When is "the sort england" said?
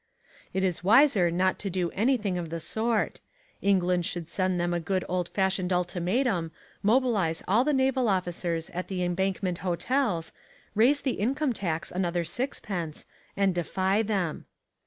2.49-4.03